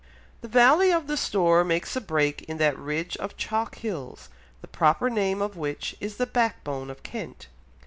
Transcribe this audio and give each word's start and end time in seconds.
The 0.41 0.47
valley 0.47 0.91
of 0.91 1.05
the 1.05 1.15
Stour 1.15 1.63
makes 1.63 1.95
a 1.95 2.01
break 2.01 2.41
in 2.49 2.57
that 2.57 2.75
ridge 2.75 3.15
of 3.17 3.37
chalk 3.37 3.75
hills, 3.75 4.29
the 4.61 4.67
proper 4.67 5.11
name 5.11 5.43
of 5.43 5.55
which 5.55 5.95
is 5.99 6.17
the 6.17 6.25
Backbone 6.25 6.89
of 6.89 7.03
Kent. 7.03 7.45